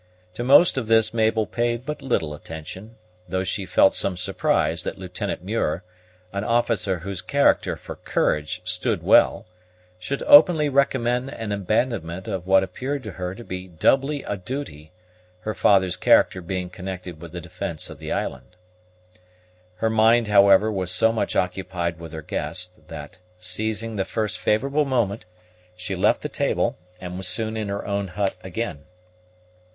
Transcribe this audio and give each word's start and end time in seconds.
To 0.33 0.43
most 0.43 0.79
of 0.79 0.87
this 0.87 1.13
Mabel 1.13 1.45
paid 1.45 1.85
but 1.85 2.01
little 2.01 2.33
attention; 2.33 2.95
though 3.29 3.43
she 3.43 3.67
felt 3.67 3.93
some 3.93 4.17
surprise 4.17 4.81
that 4.81 4.97
Lieutenant 4.97 5.43
Muir, 5.43 5.83
an 6.33 6.43
officer 6.43 6.97
whose 7.01 7.21
character 7.21 7.75
for 7.77 7.97
courage 7.97 8.61
stood 8.63 9.03
well, 9.03 9.45
should 9.99 10.23
openly 10.23 10.69
recommend 10.69 11.29
an 11.29 11.51
abandonment 11.51 12.27
of 12.27 12.47
what 12.47 12.63
appeared 12.63 13.03
to 13.03 13.11
her 13.11 13.35
to 13.35 13.43
be 13.43 13.67
doubly 13.67 14.23
a 14.23 14.35
duty, 14.37 14.91
her 15.41 15.53
father's 15.53 15.97
character 15.97 16.41
being 16.41 16.71
connected 16.71 17.21
with 17.21 17.31
the 17.31 17.39
defence 17.39 17.87
of 17.91 17.99
the 17.99 18.11
island. 18.11 18.55
Her 19.75 19.89
mind, 19.91 20.29
however, 20.29 20.71
was 20.71 20.89
so 20.89 21.13
much 21.13 21.35
occupied 21.35 21.99
with 21.99 22.11
her 22.13 22.23
guest, 22.23 22.87
that, 22.87 23.19
seizing 23.37 23.97
the 23.97 24.05
first 24.05 24.39
favorable 24.39 24.83
moment, 24.85 25.25
she 25.77 25.95
left 25.95 26.23
the 26.23 26.27
table, 26.27 26.75
and 26.99 27.17
was 27.19 27.27
soon 27.27 27.55
in 27.55 27.67
her 27.69 27.85
own 27.85 28.07
hut 28.07 28.33
again. 28.43 28.85